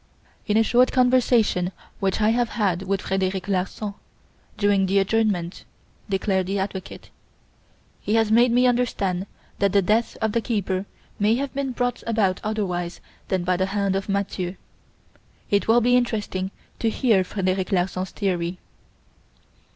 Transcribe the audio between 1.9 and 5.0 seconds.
which I have had with Frederic Larsan, during the